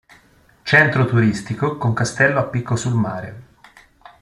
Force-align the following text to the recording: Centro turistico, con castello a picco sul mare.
Centro 0.63 1.05
turistico, 1.05 1.77
con 1.77 1.93
castello 1.93 2.39
a 2.39 2.45
picco 2.45 2.75
sul 2.75 2.95
mare. 2.95 3.43